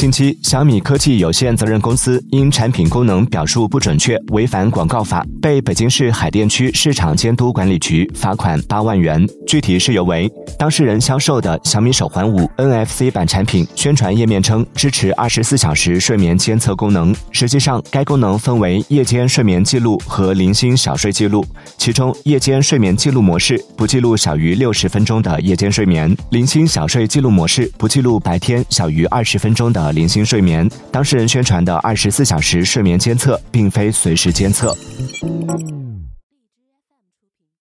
[0.00, 9.28] 近期，小米科技有限责任公司因产品功能表述不准确，违反广告法，被北京市海淀区市场监督管理局罚款八万元。
[9.46, 10.26] 具体事由为，
[10.58, 21.44] 当事人销售的小米手环五 NFC 版产品宣传页面称支持二十四小时睡眠监测功能，实际上该功能分为夜间睡眠记录和零星小睡记录，
[21.76, 29.89] 其中夜间睡眠记录模式不记录小于六十分钟的夜间睡眠，零星小睡记录模式不记录白天小于二十分钟的。
[29.92, 34.76] 零星睡眠，当事人宣传的二十四小时睡眠监测，并非随时监测。